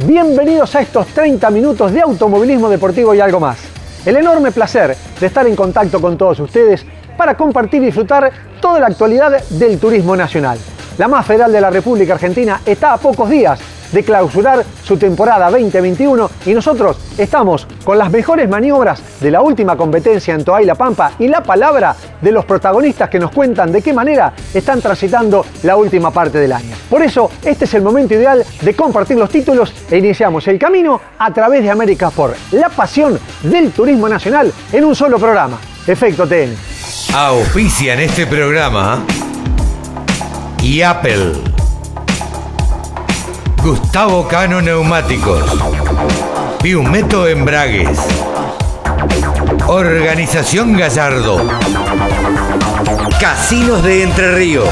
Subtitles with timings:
[0.00, 3.58] Bienvenidos a estos 30 minutos de automovilismo deportivo y algo más.
[4.04, 6.84] El enorme placer de estar en contacto con todos ustedes
[7.16, 10.58] para compartir y disfrutar toda la actualidad del turismo nacional.
[10.98, 13.60] La más federal de la República Argentina está a pocos días
[13.94, 19.76] de clausurar su temporada 2021 y nosotros estamos con las mejores maniobras de la última
[19.76, 23.80] competencia en Toay La Pampa y la palabra de los protagonistas que nos cuentan de
[23.80, 26.74] qué manera están transitando la última parte del año.
[26.90, 31.00] Por eso, este es el momento ideal de compartir los títulos e iniciamos el camino
[31.18, 35.58] a través de América por la pasión del turismo nacional en un solo programa.
[35.86, 36.56] Efecto TN.
[37.80, 39.04] En este programa
[40.62, 41.53] y Apple.
[43.64, 45.42] Gustavo Cano Neumáticos.
[46.62, 47.98] Biumeto Embragues.
[49.66, 51.38] Organización Gallardo.
[53.18, 54.68] Casinos de Entre Ríos.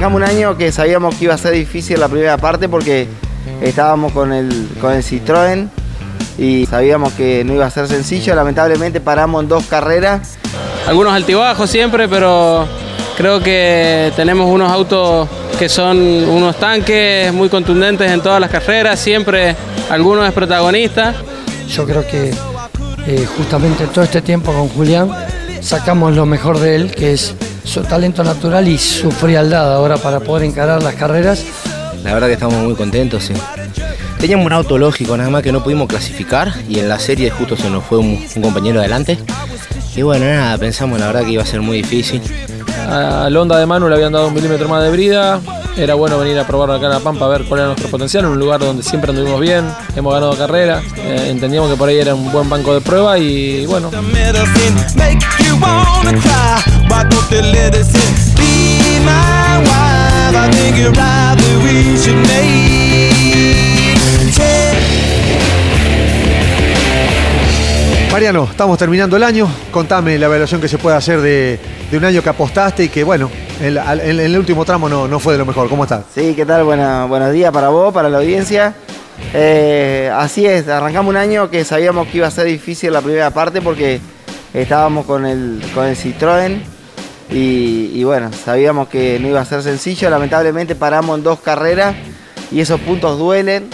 [0.00, 3.06] Arrancamos un año que sabíamos que iba a ser difícil la primera parte porque
[3.60, 5.68] estábamos con el, con el Citroën
[6.38, 8.34] y sabíamos que no iba a ser sencillo.
[8.34, 10.38] Lamentablemente paramos en dos carreras.
[10.86, 12.66] Algunos altibajos siempre, pero
[13.18, 15.28] creo que tenemos unos autos
[15.58, 19.54] que son unos tanques muy contundentes en todas las carreras, siempre
[19.90, 21.14] alguno es protagonista.
[21.68, 22.32] Yo creo que
[23.06, 25.10] eh, justamente todo este tiempo con Julián
[25.60, 27.34] sacamos lo mejor de él, que es
[27.64, 31.44] su talento natural y su frialdad ahora para poder encarar las carreras.
[32.04, 33.34] La verdad que estamos muy contentos, sí.
[34.18, 37.56] Teníamos un auto lógico, nada más que no pudimos clasificar y en la serie justo
[37.56, 39.18] se nos fue un, un compañero adelante.
[39.96, 42.22] Y bueno, nada, pensamos la verdad que iba a ser muy difícil.
[42.88, 45.40] Al Honda de Manu le habían dado un milímetro más de brida.
[45.76, 48.24] Era bueno venir a probarlo acá en La Pampa a ver cuál era nuestro potencial,
[48.24, 49.64] en un lugar donde siempre anduvimos bien,
[49.96, 53.64] hemos ganado carreras, eh, entendíamos que por ahí era un buen banco de prueba y
[53.66, 53.90] bueno.
[68.12, 69.48] Mariano, estamos terminando el año.
[69.70, 71.60] Contame la evaluación que se puede hacer de,
[71.90, 73.30] de un año que apostaste y que, bueno,
[73.60, 75.68] en, el último tramo no, no fue de lo mejor.
[75.68, 76.04] ¿Cómo estás?
[76.14, 76.64] Sí, ¿qué tal?
[76.64, 78.74] Buena- buenos días para vos, para la audiencia.
[79.34, 83.30] Eh, así es, arrancamos un año que sabíamos que iba a ser difícil la primera
[83.30, 84.00] parte porque
[84.54, 86.58] estábamos con el, con el Citroën
[87.30, 90.08] y, y bueno, sabíamos que no iba a ser sencillo.
[90.08, 91.94] Lamentablemente paramos en dos carreras
[92.50, 93.68] y esos puntos duelen.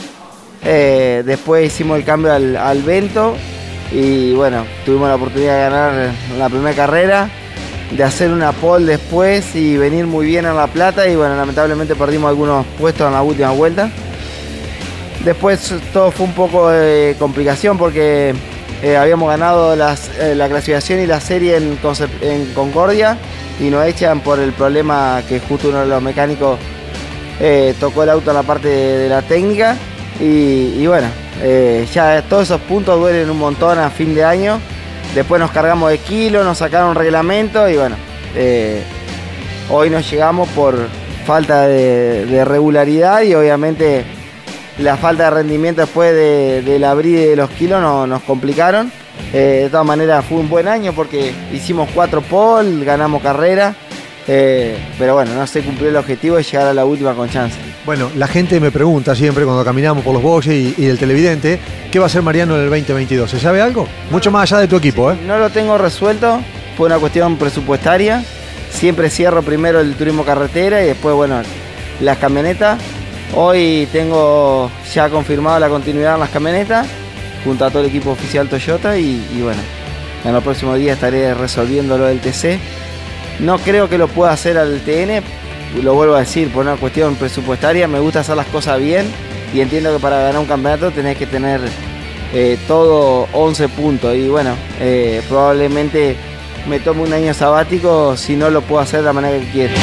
[0.65, 3.37] Eh, después hicimos el cambio al, al Vento
[3.93, 7.31] y bueno, tuvimos la oportunidad de ganar la primera carrera,
[7.91, 11.95] de hacer una pole después y venir muy bien en La Plata y bueno, lamentablemente
[11.95, 13.91] perdimos algunos puestos en la última vuelta.
[15.25, 18.35] Después todo fue un poco de complicación porque
[18.83, 23.17] eh, habíamos ganado eh, la clasificación y la serie en, Concordia
[23.61, 26.59] y nos echan por el problema que justo uno de los mecánicos
[27.41, 29.77] eh, tocó el auto en la parte de, la técnica
[30.21, 31.09] y, y bueno,
[31.93, 34.61] ya todos esos puntos duelen un montón a fin de año.
[35.17, 37.97] Después nos cargamos de kilo, nos sacaron reglamento y bueno,
[38.35, 38.83] eh,
[39.71, 40.77] hoy nos llegamos por
[41.25, 44.05] falta de, regularidad y obviamente
[44.79, 48.93] la falta de rendimiento después de, del abrir de los kilos no- nos complicaron.
[49.33, 53.75] Eh, de todas maneras fue un buen año porque hicimos cuatro pole, ganamos carrera,
[54.29, 57.57] eh, pero bueno, no se cumplió el objetivo de llegar a la última con chance.
[57.87, 61.61] Bueno, la gente me pregunta siempre cuando caminamos por los boxes y, el televidente,
[61.93, 63.31] ¿qué va a hacer Mariano en el 2022?
[63.31, 63.87] ¿Se sabe algo?
[64.11, 65.17] Mucho más allá de tu equipo, ¿eh?
[65.25, 66.41] No lo tengo resuelto,
[66.77, 68.25] fue una cuestión presupuestaria.
[68.73, 71.41] Siempre cierro primero el turismo carretera y después, bueno,
[72.01, 72.81] las camionetas.
[73.37, 76.89] Hoy tengo ya confirmado la continuidad en las camionetas,
[77.45, 79.61] junto a todo el equipo oficial Toyota y, y bueno,
[80.25, 82.59] en los próximos días estaré resolviendo lo del TC.
[83.39, 85.23] No creo que lo pueda hacer al TN,
[85.83, 89.07] lo vuelvo a decir, por una cuestión presupuestaria, me gusta hacer las cosas bien
[89.55, 91.61] y entiendo que para ganar un campeonato tenés que tener
[92.33, 94.15] eh, todo 11 puntos.
[94.15, 96.17] Y bueno, eh, probablemente
[96.69, 99.75] me tome un año sabático si no lo puedo hacer de la manera que quiero.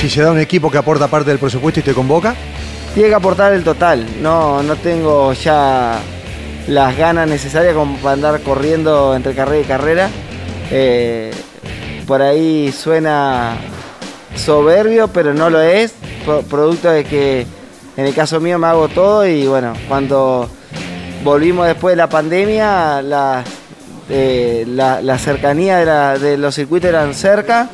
[0.00, 2.34] Si se da un equipo que aporta parte del presupuesto y te convoca,
[2.94, 6.00] Tiene que aportar el total, no, no tengo ya
[6.68, 10.08] las ganas necesarias como para andar corriendo entre carrera y carrera.
[10.70, 11.30] Eh,
[12.06, 13.56] por ahí suena
[14.34, 15.94] soberbio, pero no lo es,
[16.24, 17.46] pro- producto de que
[17.96, 20.48] en el caso mío me hago todo y bueno, cuando
[21.24, 23.42] volvimos después de la pandemia, la,
[24.08, 25.78] eh, la, cercanía
[26.14, 27.68] de, de los circuitos eran cerca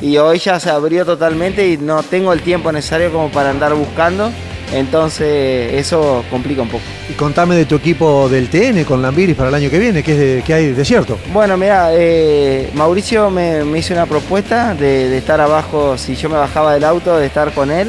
[0.00, 3.74] y hoy ya se abrió totalmente y no tengo el tiempo necesario como para andar
[3.74, 4.30] buscando,
[4.72, 6.82] entonces eso complica un poco.
[7.08, 10.12] y contame de tu equipo del TN con Lambiris para el año que viene, que
[10.12, 11.18] es de, que hay desierto.
[11.32, 16.28] Bueno, mira, eh, Mauricio me, me hizo una propuesta de, de estar abajo, si yo
[16.28, 17.88] me bajaba del auto, de estar con él.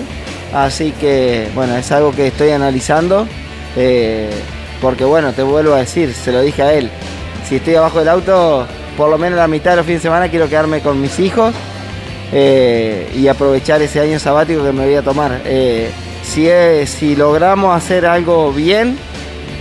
[0.54, 3.28] Así que, bueno, es algo que estoy analizando.
[3.76, 4.30] eh,
[4.82, 6.90] porque, bueno, te vuelvo a decir, se lo dije a él.
[7.50, 10.30] Si estoy abajo del auto, por lo menos la mitad de los fines de semana
[10.30, 11.54] quiero quedarme con mis hijos
[12.32, 15.42] eh, y aprovechar ese año sabático que me voy a tomar.
[16.28, 18.98] Si, es- si logramos hacer algo bien,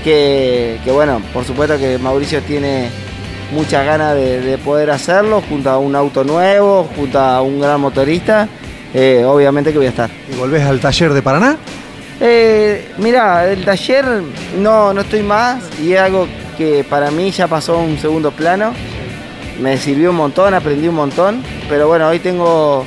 [0.05, 2.89] que, que bueno, por supuesto que Mauricio tiene
[3.53, 7.81] muchas ganas de, de poder hacerlo, junto a un auto nuevo, junto a un gran
[7.81, 8.49] motorista,
[8.93, 10.11] eh, obviamente que voy a estar.
[10.33, 11.57] Y volvés al taller de Paraná.
[12.21, 14.05] Eh, mira, el taller
[14.59, 16.27] no, no estoy más y es algo
[16.57, 18.73] que para mí ya pasó a un segundo plano.
[19.61, 22.87] Me sirvió un montón, aprendí un montón, pero bueno, hoy tengo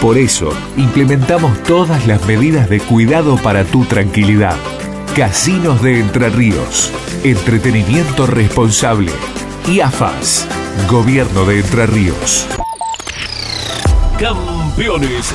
[0.00, 4.56] Por eso, implementamos todas las medidas de cuidado para tu tranquilidad.
[5.15, 6.91] Casinos de Entre Ríos.
[7.23, 9.12] Entretenimiento responsable.
[9.69, 10.49] Y AFAS.
[10.88, 12.47] Gobierno de Entre Ríos.
[14.19, 15.35] Campeones.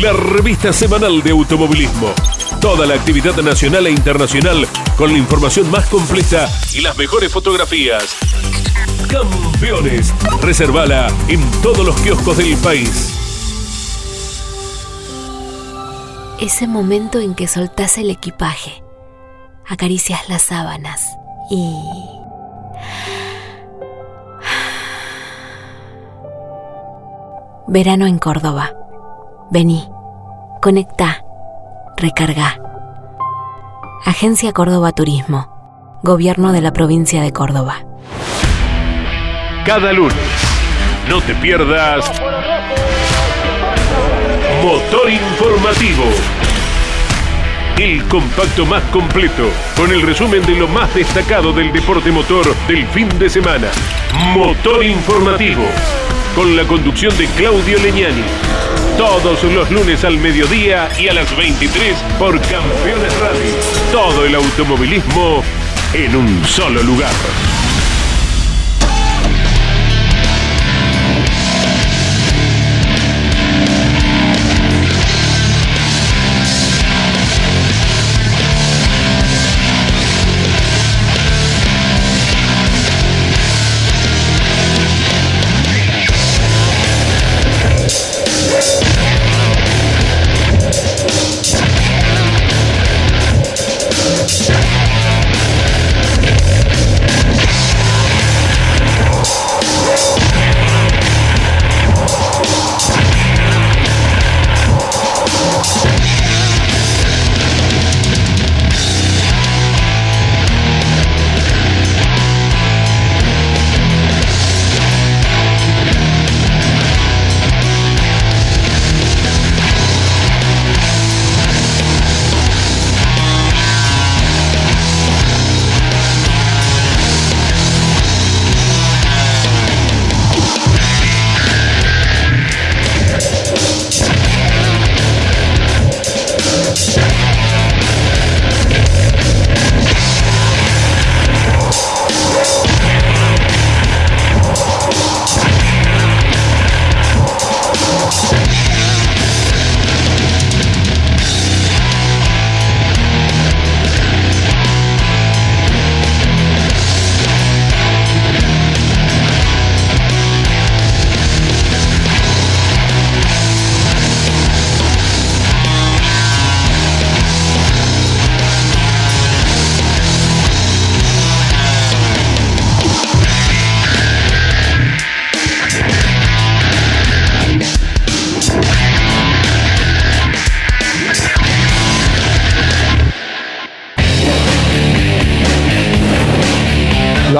[0.00, 2.14] La revista semanal de automovilismo.
[2.60, 4.66] Toda la actividad nacional e internacional
[4.96, 8.16] con la información más completa y las mejores fotografías.
[9.10, 10.14] Campeones.
[10.40, 13.16] Reservala en todos los kioscos del país.
[16.40, 18.84] Ese momento en que soltás el equipaje,
[19.68, 21.04] acaricias las sábanas
[21.50, 21.74] y...
[27.66, 28.72] Verano en Córdoba.
[29.50, 29.88] Vení,
[30.62, 31.24] conectá,
[31.96, 32.58] recarga.
[34.06, 35.98] Agencia Córdoba Turismo.
[36.02, 37.84] Gobierno de la provincia de Córdoba.
[39.64, 40.16] Cada lunes.
[41.08, 42.10] No te pierdas.
[44.62, 46.04] Motor Informativo.
[47.78, 52.86] El compacto más completo, con el resumen de lo más destacado del deporte motor del
[52.88, 53.68] fin de semana.
[54.34, 55.64] Motor Informativo,
[56.34, 58.24] con la conducción de Claudio Leñani.
[58.96, 63.52] Todos los lunes al mediodía y a las 23 por Campeones Radio.
[63.92, 65.42] Todo el automovilismo
[65.94, 67.12] en un solo lugar.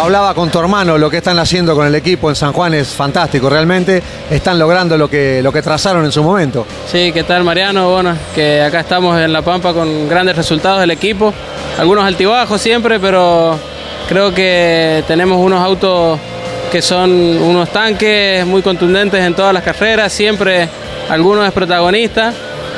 [0.01, 2.89] Hablaba con tu hermano, lo que están haciendo con el equipo en San Juan es
[2.89, 6.67] fantástico, realmente están logrando lo que, lo que trazaron en su momento.
[6.91, 7.91] Sí, ¿qué tal Mariano?
[7.91, 11.35] Bueno, que acá estamos en La Pampa con grandes resultados del equipo,
[11.79, 13.59] algunos altibajos siempre, pero
[14.09, 16.19] creo que tenemos unos autos
[16.73, 20.67] que son unos tanques muy contundentes en todas las carreras, siempre
[21.11, 22.33] algunos es protagonista.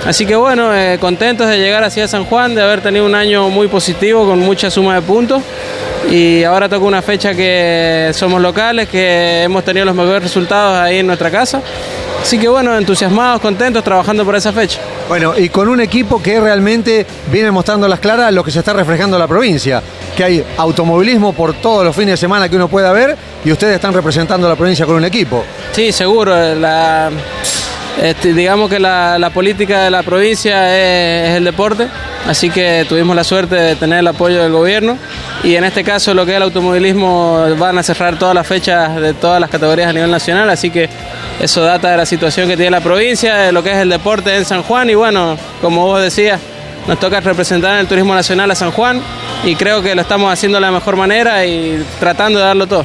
[0.04, 3.48] Así que bueno, eh, contentos de llegar hacia San Juan, de haber tenido un año
[3.48, 5.40] muy positivo con mucha suma de puntos.
[6.10, 10.98] Y ahora toca una fecha que somos locales, que hemos tenido los mejores resultados ahí
[10.98, 11.62] en nuestra casa.
[12.20, 14.78] Así que bueno, entusiasmados, contentos, trabajando por esa fecha.
[15.08, 18.72] Bueno, y con un equipo que realmente viene mostrando las claras lo que se está
[18.72, 19.82] reflejando en la provincia,
[20.16, 23.74] que hay automovilismo por todos los fines de semana que uno pueda ver y ustedes
[23.74, 25.44] están representando a la provincia con un equipo.
[25.72, 26.54] Sí, seguro.
[26.54, 27.10] La,
[28.00, 31.88] este, digamos que la, política de la provincia es, el deporte,
[32.26, 34.96] así que tuvimos la suerte de tener el apoyo del gobierno
[35.44, 39.00] y en este caso lo que es el automovilismo van a cerrar todas las fechas
[39.00, 40.88] de todas las categorías a nivel nacional, así que
[41.40, 44.36] eso data de la situación que tiene la provincia, de lo que es el deporte
[44.36, 46.40] en San Juan y bueno, como vos decías,
[46.86, 49.00] nos toca representar en el turismo nacional a San Juan
[49.44, 52.84] y creo que lo estamos haciendo de la mejor manera y tratando de darlo todo.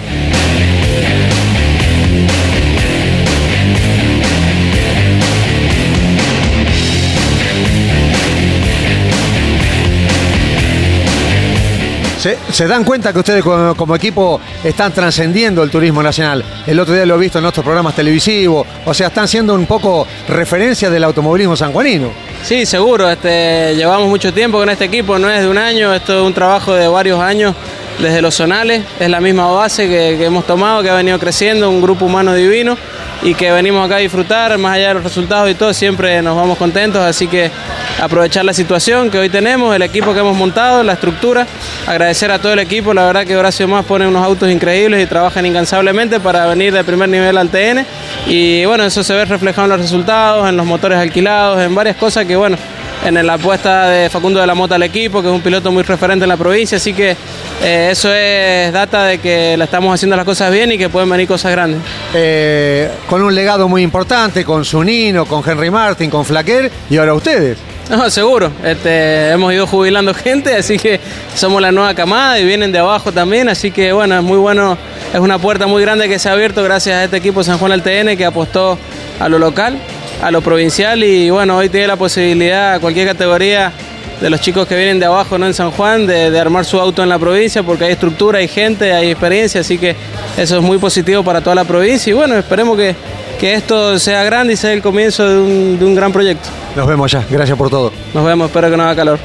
[12.17, 16.43] Se, dan cuenta que ustedes como, equipo están trascendiendo el turismo nacional.
[16.65, 18.65] El otro día lo he visto en otros programas televisivos.
[18.85, 22.09] O sea, están siendo un poco referencia del automovilismo sanjuanino.
[22.43, 23.09] Sí, seguro.
[23.09, 26.33] Este, llevamos mucho tiempo con este equipo, no es de un año, esto es un
[26.33, 27.55] trabajo de varios años
[27.99, 28.83] desde los zonales.
[28.99, 32.33] Es la misma base que, que hemos tomado, que ha venido creciendo, un grupo humano
[32.33, 32.77] divino
[33.21, 36.35] y que venimos acá a disfrutar, más allá de los resultados y todo, siempre nos
[36.35, 37.51] vamos contentos, así que
[38.01, 41.47] aprovechar la situación que hoy tenemos, el equipo que hemos montado, la estructura,
[41.85, 45.07] agradecer a todo el equipo, la verdad que Horacio Más pone unos autos increíbles y
[45.07, 47.85] trabajan incansablemente para venir de primer nivel al TN
[48.27, 51.95] y bueno, eso se ve reflejado en los resultados, en los motores alquilados, en varias
[51.97, 52.57] cosas que bueno,
[53.05, 55.83] en la apuesta de Facundo de la Mota al equipo, que es un piloto muy
[55.83, 57.15] referente en la provincia, así que
[57.63, 61.09] eh, eso es data de que la estamos haciendo las cosas bien y que pueden
[61.09, 61.79] venir cosas grandes.
[62.13, 67.13] Eh, con un legado muy importante, con Sunino, con Henry Martin, con Flaquer y ahora
[67.13, 67.57] ustedes.
[67.89, 68.51] No, seguro.
[68.63, 70.99] Este, hemos ido jubilando gente, así que
[71.35, 74.77] somos la nueva camada y vienen de abajo también, así que bueno, es muy bueno,
[75.13, 77.71] es una puerta muy grande que se ha abierto gracias a este equipo San Juan
[77.71, 78.77] LTN que apostó
[79.19, 79.77] a lo local
[80.21, 83.71] a lo provincial y bueno, hoy tiene la posibilidad cualquier categoría
[84.19, 87.03] de los chicos que vienen de abajo, no en San Juan, de, armar su auto
[87.03, 89.95] en la provincia porque hay estructura, hay gente, hay experiencia, así que
[90.37, 92.95] eso es muy positivo para toda la provincia y bueno, esperemos que,
[93.41, 96.49] esto sea grande y sea el comienzo de un, de un gran proyecto.
[96.75, 97.91] Nos vemos ya, gracias por todo.
[98.13, 99.19] Nos vemos, espero que no haga calor.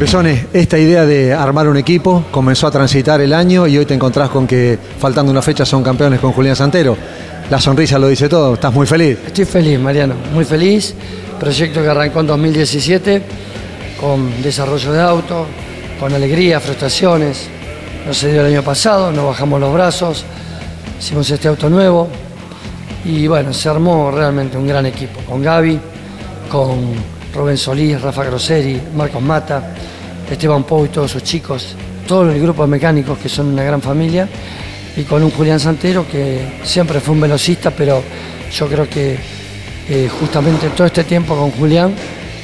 [0.00, 3.94] Besones, esta idea de armar un equipo comenzó a transitar el año y hoy te
[3.94, 6.96] encontrás con que faltando una fecha son campeones con Julián Santero
[7.52, 8.54] la sonrisa lo dice todo.
[8.54, 9.18] ¿Estás muy feliz?
[9.26, 10.94] Estoy feliz, Mariano, muy feliz.
[11.38, 13.22] Proyecto que arrancó en 2017
[14.00, 15.46] con desarrollo de auto,
[16.00, 17.48] con alegría, frustraciones.
[18.06, 20.24] No se dio el año pasado, no bajamos los brazos,
[21.02, 22.06] hicimos este auto nuevo
[23.04, 25.76] y bueno, se armó realmente un gran equipo con Gaby,
[26.48, 26.94] con
[27.34, 29.74] Rubén Solís, Rafa Grosseri, Marcos Mata,
[30.30, 31.74] Esteban Pou y todos sus chicos,
[32.06, 34.28] todo el grupo de mecánicos que son una gran familia
[34.96, 38.00] y con un Julián Santero que siempre fue un velocista, pero
[38.52, 39.18] yo creo que
[39.88, 41.92] eh, justamente todo este tiempo con Julián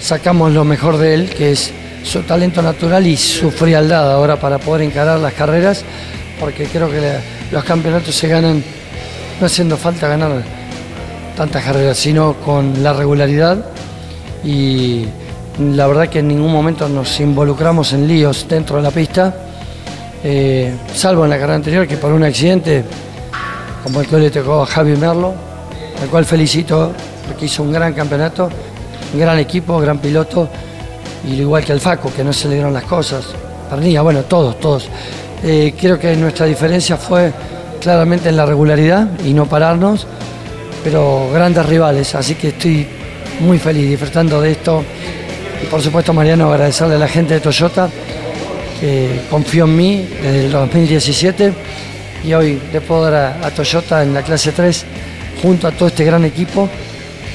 [0.00, 1.70] sacamos lo mejor de él, que es
[2.02, 5.84] su talento natural y su frialdad ahora para poder encarar las carreras,
[6.40, 8.62] porque creo que los campeonatos se ganan
[9.40, 10.42] no haciendo falta ganar
[11.36, 13.64] tantas carreras, sino con la regularidad
[14.44, 15.06] y
[15.58, 19.34] la verdad que en ningún momento nos involucramos en líos dentro de la pista
[20.24, 22.84] eh, salvo en la carrera anterior que por un accidente,
[23.84, 25.32] como el que le tocó a Javi Merlo,
[26.02, 26.92] al cual felicito
[27.26, 28.48] porque hizo un gran campeonato,
[29.14, 30.48] un gran equipo, gran piloto,
[31.24, 33.26] y igual que al Faco, que no se le dieron las cosas.
[33.70, 34.88] Pernilla, bueno, todos, todos.
[35.45, 37.33] Eh, creo que nuestra diferencia fue
[37.80, 40.07] claramente en la regularidad y no pararnos,
[40.83, 42.87] pero grandes rivales, así que estoy
[43.40, 44.85] muy feliz disfrutando de esto.
[45.62, 47.88] Y por supuesto, Mariano, agradecerle a la gente de Toyota
[48.80, 51.52] que confió en mí desde el 2017
[52.25, 54.85] y hoy le puedo dar a, Toyota en la clase 3
[55.42, 56.68] junto a todo este gran equipo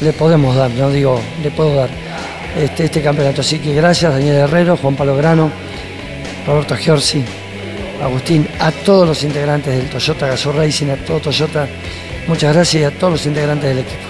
[0.01, 1.89] le podemos dar, no digo, le puedo dar
[2.57, 3.41] este, este campeonato.
[3.41, 5.49] Así que gracias Daniel Herrero, Juan Pablo Grano,
[6.45, 7.23] Roberto Giorgi,
[8.01, 11.67] Agustín, a todos los integrantes del Toyota Gazoo Racing, a todo Toyota,
[12.27, 14.01] muchas gracias y a todos los integrantes del equipo.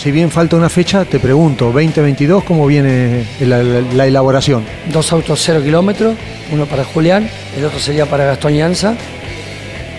[0.00, 4.64] si bien falta una fecha, te pregunto, 2022, ¿cómo viene la, elaboración?
[4.90, 6.14] Dos autos cero kilómetros,
[6.50, 8.94] uno para Julián, el otro sería para Gastón Llanza,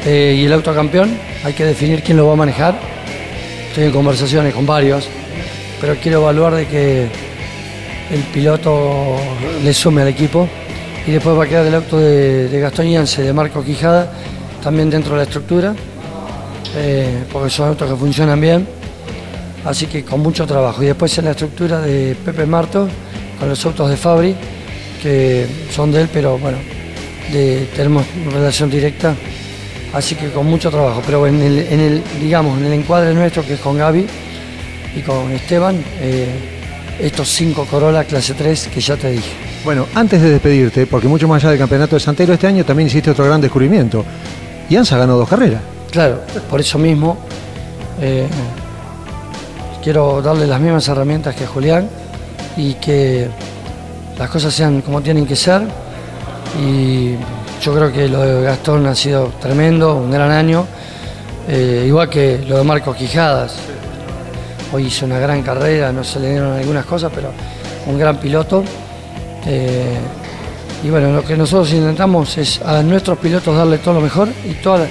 [0.04, 1.12] eh, y el auto campeón
[1.44, 2.80] hay que definir quién lo va a manejar.
[3.70, 5.08] Estoy en conversaciones con varios,
[5.80, 7.08] pero quiero evaluar de que
[8.12, 9.18] el piloto
[9.64, 10.48] le sume al equipo.
[11.08, 14.12] Y después va a quedar el auto de, de Gastón Llanza y de Marco Quijada
[14.62, 15.74] también dentro de la estructura,
[16.76, 18.68] eh, porque son autos que funcionan bien.
[19.66, 20.82] Así que con mucho trabajo.
[20.84, 22.88] Y después en la estructura de Pepe Marto,
[23.40, 24.36] con los autos de Fabri,
[25.02, 26.58] que son de él, pero bueno,
[27.76, 29.16] tenemos relación directa.
[29.94, 31.02] Así que con mucho trabajo.
[31.06, 34.06] Pero en el, en el, digamos, en el encuadre nuestro, que es con Gaby
[34.96, 36.28] y con Esteban, eh,
[37.00, 39.32] estos cinco Corolla clase 3 que ya te dije.
[39.64, 42.88] Bueno, antes de despedirte, porque mucho más allá del campeonato de Santero, este año también
[42.88, 44.04] hiciste otro gran descubrimiento.
[44.70, 45.62] Yanza ganó dos carreras.
[45.92, 47.18] Claro, por eso mismo
[48.00, 48.26] eh,
[49.84, 51.90] quiero darle las mismas herramientas que Julián
[52.56, 53.28] y que
[54.18, 55.62] las cosas sean como tienen que ser.
[56.60, 57.16] Y
[57.62, 60.66] yo creo que lo de Gastón ha sido tremendo, un gran año,
[61.48, 63.56] eh, igual que lo de Marcos Quijadas.
[64.74, 67.32] Hoy hizo una gran carrera, no se le dieron algunas cosas, pero
[67.88, 68.64] un gran piloto.
[69.46, 69.98] Eh,
[70.84, 74.54] y bueno, lo que nosotros intentamos es a nuestros pilotos darle todo lo mejor y
[74.56, 74.88] toda-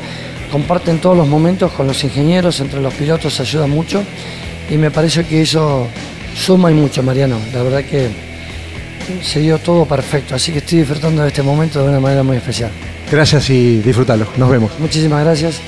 [0.52, 4.02] comparten todos los momentos con los ingenieros, entre los pilotos ayuda mucho
[4.68, 5.87] y me parece que eso
[6.37, 7.37] suma y mucho, Mariano.
[7.52, 8.29] La verdad que
[9.23, 12.37] se dio todo perfecto, así que estoy disfrutando de este momento de una manera muy
[12.37, 12.70] especial.
[13.11, 14.27] Gracias y disfrútalo.
[14.37, 14.70] Nos vemos.
[14.79, 15.61] Muchísimas gracias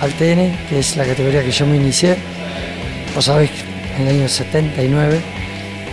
[0.00, 2.16] al TN, que es la categoría que yo me inicié.
[3.14, 5.20] Vos sabés que en el año 79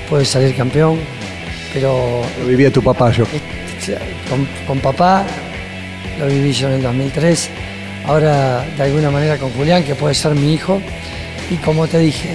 [0.09, 0.99] puede salir campeón,
[1.73, 3.25] pero Lo vivía tu papá yo.
[4.29, 5.25] con, con papá,
[6.19, 7.49] lo viví yo en el 2003,
[8.05, 10.81] ahora de alguna manera con Julián, que puede ser mi hijo,
[11.49, 12.29] y como te dije,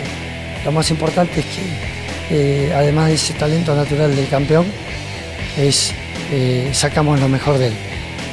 [0.65, 1.92] lo más importante es que
[2.35, 4.65] eh, además de ese talento natural del campeón,
[5.59, 5.93] es
[6.33, 7.75] eh, sacamos lo mejor de él,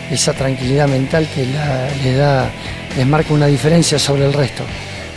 [0.09, 2.49] esa tranquilidad mental que le da,
[2.95, 4.63] les marca una diferencia sobre el resto.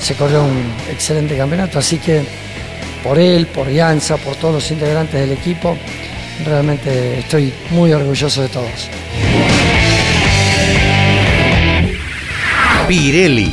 [0.01, 2.23] Se corrió un excelente campeonato, así que
[3.05, 5.79] por él, por Yanza, por todos los integrantes del equipo,
[6.45, 8.89] realmente estoy muy orgulloso de todos.
[12.89, 13.49] Pirelli,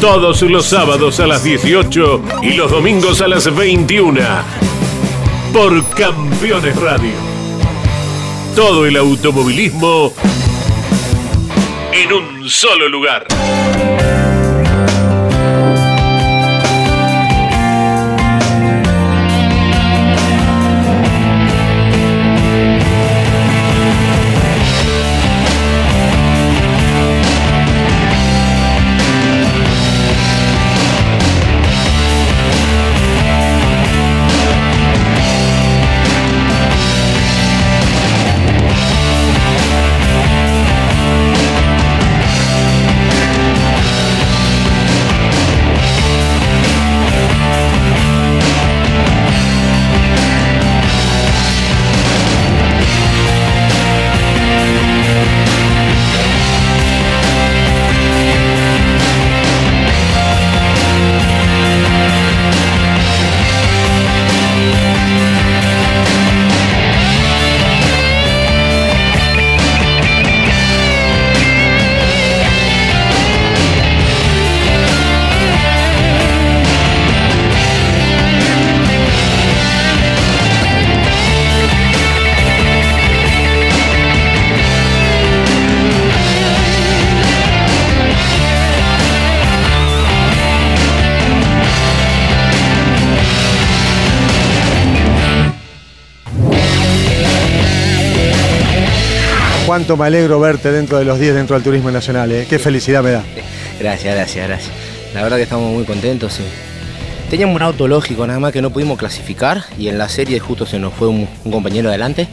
[0.00, 4.20] Todos los sábados a las 18 y los domingos a las 21.
[5.52, 7.14] Por Campeones Radio.
[8.54, 10.12] Todo el automovilismo
[11.92, 13.26] en un solo lugar.
[99.88, 102.46] Cuánto me alegro verte dentro de los 10 dentro del turismo nacional, ¿eh?
[102.46, 103.24] qué felicidad me da.
[103.80, 104.70] Gracias, gracias, gracias.
[105.14, 106.34] La verdad que estamos muy contentos.
[106.34, 106.42] sí.
[107.30, 110.66] Teníamos un auto lógico, nada más que no pudimos clasificar y en la serie justo
[110.66, 112.28] se nos fue un, un compañero adelante.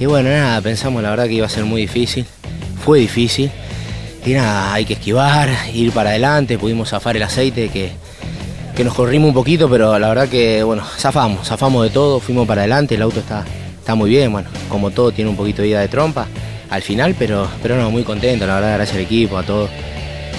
[0.00, 2.26] Y bueno, nada, pensamos la verdad que iba a ser muy difícil.
[2.84, 3.52] Fue difícil.
[4.26, 7.92] Y nada, hay que esquivar, ir para adelante, pudimos zafar el aceite que,
[8.74, 12.44] que nos corrimos un poquito, pero la verdad que bueno, zafamos, zafamos de todo, fuimos
[12.44, 13.44] para adelante, el auto está,
[13.78, 16.26] está muy bien, bueno, como todo tiene un poquito de ida de trompa
[16.72, 19.68] al final, pero, pero no, muy contento, la verdad, gracias al equipo, a todos.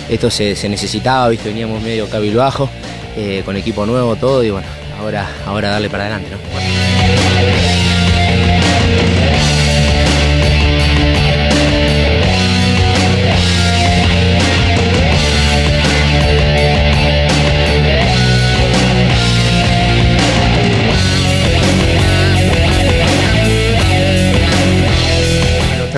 [0.10, 2.68] Esto se, se necesitaba, viste, veníamos medio cabilbajo,
[3.16, 4.68] eh, con equipo nuevo, todo, y bueno,
[5.00, 7.73] ahora, ahora darle para adelante.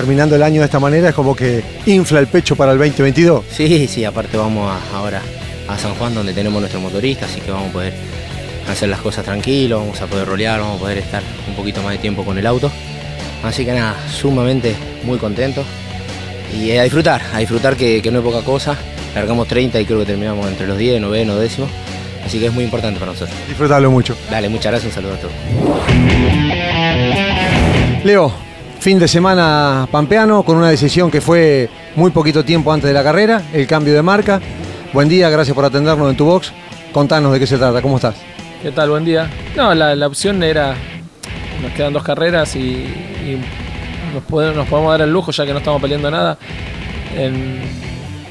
[0.06, 3.44] Terminando el año de esta manera es como que infla el pecho para el 2022.
[3.50, 5.20] Sí, sí, aparte vamos a- ahora
[5.66, 7.92] a San Juan donde tenemos nuestro motorista, así que vamos a poder
[8.70, 11.90] hacer las cosas tranquilos, vamos a poder rolear, vamos a poder estar un poquito más
[11.90, 12.70] de tiempo con el auto.
[13.42, 15.64] Así que nada, sumamente muy contento
[16.56, 18.76] y a disfrutar, a disfrutar que, que no es poca cosa.
[19.12, 21.66] Largamos 30 y creo que terminamos entre los 10, 9, décimo.
[22.24, 23.36] Así que es muy importante para nosotros.
[23.48, 24.16] Disfrutarlo mucho.
[24.30, 25.32] Dale, muchas gracias, un saludo a todos.
[28.04, 28.46] Leo,
[28.78, 33.02] fin de semana pampeano con una decisión que fue muy poquito tiempo antes de la
[33.02, 34.40] carrera, el cambio de marca.
[34.92, 36.52] Buen día, gracias por atendernos en tu box.
[36.92, 38.14] Contanos de qué se trata, ¿cómo estás?
[38.62, 38.90] ¿Qué tal?
[38.90, 39.28] Buen día.
[39.56, 40.74] No, la, opción era.
[41.62, 42.86] Nos quedan dos carreras y,
[44.14, 46.38] nos, podemos, nos podemos dar el lujo, ya que no estamos peleando nada,
[47.16, 47.60] en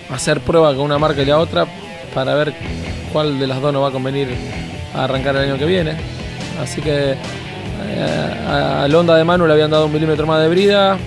[0.10, 1.66] hacer prueba con una marca y la otra
[2.14, 2.54] para ver
[3.12, 4.30] cuál de las dos nos va a convenir
[4.94, 5.96] a arrancar el año que viene.
[6.62, 7.16] Así que
[8.48, 10.98] al Honda de Manu le habían dado un milímetro más de brida.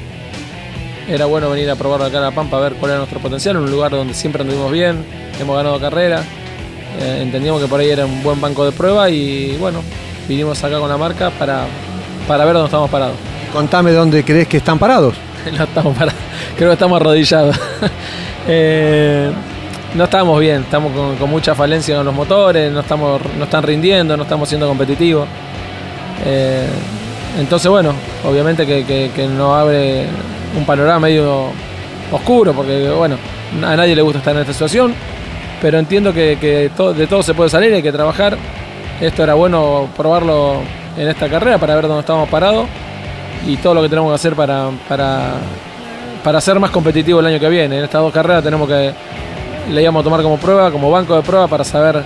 [1.09, 3.57] Era bueno venir a probarlo acá a La Pampa a ver cuál era nuestro potencial,
[3.57, 5.05] en un lugar donde siempre anduvimos bien,
[5.41, 6.23] hemos ganado carrera.
[7.01, 9.83] Eh, entendíamos que por ahí era un buen banco de prueba y bueno,
[10.29, 11.64] vinimos acá con la marca para,
[12.27, 13.17] para ver dónde estamos parados.
[13.53, 15.14] Contame dónde crees que están parados.
[15.57, 16.21] No estamos parados,
[16.57, 17.59] creo que estamos arrodillados.
[18.51, 19.31] Eh,
[19.95, 23.62] no estamos bien, estamos con, con mucha falencia con los motores, no, estamos, no están
[23.62, 25.29] rindiendo, no estamos siendo competitivos.
[26.25, 26.67] Eh,
[27.39, 27.93] entonces bueno,
[28.25, 30.07] obviamente que, que, nos abre
[30.57, 31.51] un panorama medio
[32.11, 33.17] oscuro, porque bueno,
[33.65, 34.95] a nadie le gusta estar en esta situación,
[35.61, 38.37] pero entiendo que, de todo se puede salir, hay que trabajar.
[39.01, 40.57] Esto era bueno probarlo
[40.97, 42.67] en esta carrera para ver dónde estamos parados
[43.47, 45.35] y todo lo que tenemos que hacer para, para,
[46.25, 47.79] para ser más competitivo el año que viene.
[47.79, 48.93] En estas dos carreras tenemos que,
[49.71, 52.03] le íbamos a tomar como prueba, como banco de prueba para saber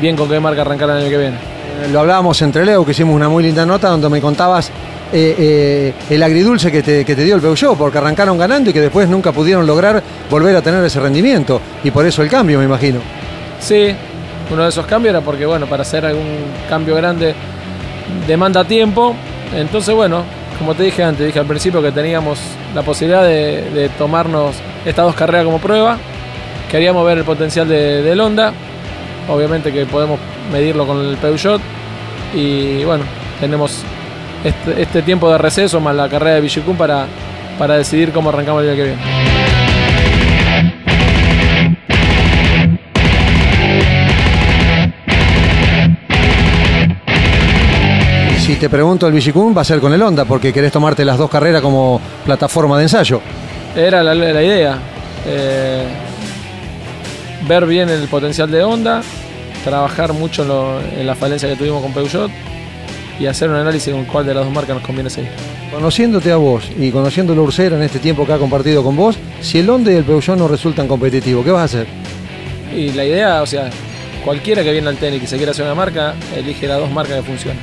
[0.00, 1.53] bien con qué marca arrancar el año que viene.
[1.82, 4.70] Eh, Lo hablábamos entre Leo, que hicimos una muy linda nota donde me contabas
[5.12, 8.72] eh, eh, el agridulce que te, que te dio el Peugeot, porque arrancaron ganando y
[8.72, 11.60] que después nunca pudieron lograr volver a tener ese rendimiento.
[11.84, 13.00] Y por eso el cambio, me imagino.
[13.60, 13.94] Sí,
[14.50, 16.26] uno de esos cambios era porque, bueno, para hacer algún
[16.68, 17.34] cambio grande
[18.26, 19.14] demanda tiempo.
[19.54, 20.24] Entonces, bueno,
[20.58, 22.38] como te dije antes, dije al principio que teníamos
[22.74, 25.98] la posibilidad de, tomarnos estas dos carreras como prueba.
[26.70, 28.52] Queríamos ver el potencial de, del Honda.
[29.28, 30.18] Obviamente que podemos
[30.52, 31.60] medirlo con el Peugeot.
[32.34, 33.04] Y bueno,
[33.40, 33.82] tenemos
[34.44, 37.06] este, este tiempo de receso más la carrera de Villicún para,
[37.58, 39.02] para decidir cómo arrancamos el día que viene.
[48.40, 51.16] Si te pregunto el Villicún, va a ser con el Honda, porque querés tomarte las
[51.16, 53.20] dos carreras como plataforma de ensayo.
[53.74, 54.78] Era la, la idea.
[55.26, 55.84] eh,
[57.48, 59.02] ver bien el potencial de Honda,
[59.64, 62.30] trabajar mucho en, lo- en la falencia que tuvimos con Peugeot
[63.18, 65.30] y hacer un análisis con cuál de las dos marcas nos conviene seguir.
[65.72, 69.16] Conociéndote a vos y conociendo a Ursera en este tiempo que ha compartido con vos,
[69.40, 71.86] si el Honda y el Peugeot no resultan competitivos, ¿qué vas a hacer?
[72.74, 73.70] Y la idea, o sea,
[74.24, 77.16] cualquiera que viene al tenis y se quiera hacer una marca, elige las dos marcas
[77.16, 77.58] que funcionan.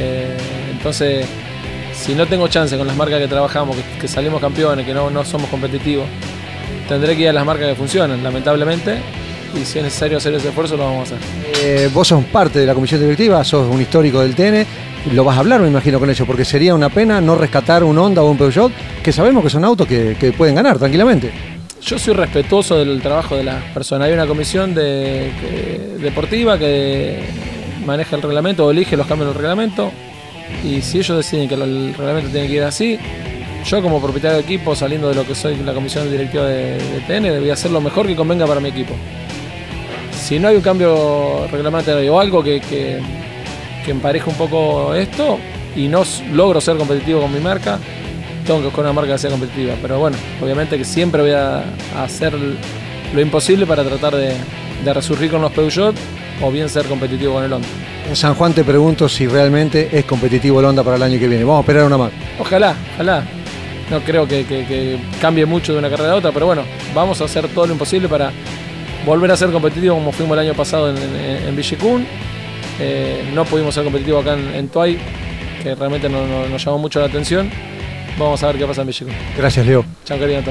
[0.00, 0.36] Eh,
[0.72, 1.26] entonces,
[1.92, 5.10] si no tengo chance con las marcas que trabajamos, que, que salimos campeones, que no,
[5.10, 6.06] no somos competitivos,
[6.88, 8.96] tendré que ir a las marcas que funcionan, lamentablemente.
[9.54, 11.18] Y si es necesario hacer ese esfuerzo, lo vamos a hacer.
[11.62, 14.66] Eh, vos sos parte de la comisión directiva, sos un histórico del TN,
[15.14, 17.96] lo vas a hablar, me imagino, con ellos, porque sería una pena no rescatar un
[17.96, 18.70] Honda o un Peugeot,
[19.02, 21.30] que sabemos que son autos que, que pueden ganar tranquilamente.
[21.80, 24.08] Yo soy respetuoso del trabajo de las personas.
[24.08, 27.20] Hay una comisión de- que- deportiva que
[27.86, 29.90] maneja el reglamento o elige los cambios del reglamento.
[30.64, 32.98] Y si ellos deciden que el reglamento tiene que ir así,
[33.64, 37.00] yo como propietario de equipo, saliendo de lo que soy la comisión directiva de, de
[37.06, 38.94] TN, voy a hacer lo mejor que convenga para mi equipo.
[40.12, 43.00] Si no hay un cambio reglamentario o algo que, que,
[43.84, 45.38] que empareje un poco esto
[45.74, 47.78] y no logro ser competitivo con mi marca,
[48.46, 49.74] tengo que buscar una marca que sea competitiva.
[49.80, 51.64] Pero bueno, obviamente que siempre voy a,
[51.96, 54.34] hacer lo imposible para tratar de,
[54.84, 55.94] de resurgir con los Peugeot
[56.42, 57.68] o bien ser competitivo con el Honda.
[58.08, 61.28] En San Juan te pregunto si realmente es competitivo el Honda para el año que
[61.28, 61.44] viene.
[61.44, 62.10] Vamos a esperar una más.
[62.38, 63.37] Ojalá, ojalá.
[63.90, 66.62] No creo que, cambie mucho de una carrera a otra, pero bueno,
[66.94, 68.32] vamos a hacer todo lo imposible para
[69.06, 71.58] volver a ser competitivo como fuimos el año pasado en, en,
[72.80, 74.98] eh, no pudimos ser competitivos acá en, en Tuay,
[75.62, 77.50] que realmente nos llamó mucho la atención.
[78.18, 79.14] Vamos a ver qué pasa en Villicún.
[79.36, 79.84] Gracias, Leo.
[80.04, 80.42] Chao, cariño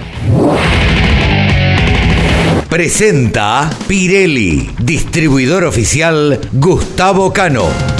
[2.70, 7.97] Presenta Pirelli, distribuidor oficial Gustavo Cano.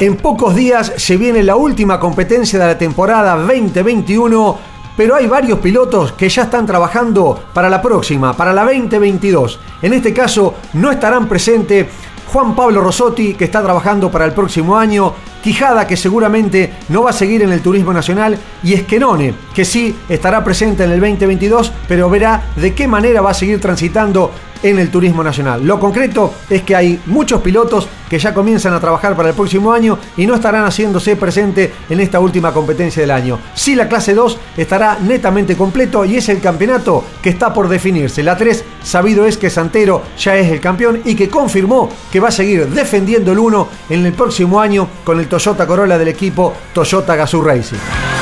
[0.00, 4.58] En pocos días se viene la última competencia de la temporada 2021,
[4.96, 9.60] pero hay varios pilotos que ya están trabajando para la próxima, para la 2022.
[9.82, 11.86] En este caso no estarán presentes
[12.32, 15.12] Juan Pablo Rosotti, que está trabajando para el próximo año,
[15.44, 19.94] Quijada, que seguramente no va a seguir en el turismo nacional, y Esquenone, que sí
[20.08, 24.78] estará presente en el 2022, pero verá de qué manera va a seguir transitando en
[24.78, 25.64] el turismo nacional.
[25.64, 29.72] Lo concreto es que hay muchos pilotos que ya comienzan a trabajar para el próximo
[29.72, 33.38] año y no estarán haciéndose presente en esta última competencia del año.
[33.54, 38.22] Sí, la clase 2 estará netamente completo y es el campeonato que está por definirse.
[38.22, 42.28] La 3, sabido es que Santero ya es el campeón y que confirmó que va
[42.28, 46.54] a seguir defendiendo el 1 en el próximo año con el Toyota Corolla del equipo
[46.72, 48.13] Toyota Gazoo Racing.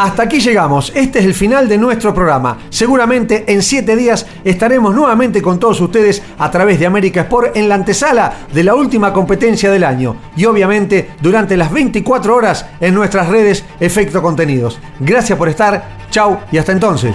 [0.00, 0.92] Hasta aquí llegamos.
[0.94, 2.56] Este es el final de nuestro programa.
[2.70, 7.68] Seguramente en siete días estaremos nuevamente con todos ustedes a través de América Sport en
[7.68, 10.16] la antesala de la última competencia del año.
[10.36, 14.78] Y obviamente durante las 24 horas en nuestras redes Efecto Contenidos.
[15.00, 16.00] Gracias por estar.
[16.10, 17.14] Chau y hasta entonces.